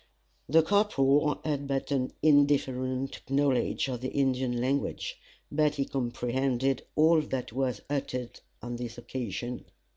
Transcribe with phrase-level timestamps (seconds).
[0.49, 5.19] The corporal had but an indifferent knowledge of the Indian language,
[5.51, 9.63] but he comprehended all that was uttered on this occasion.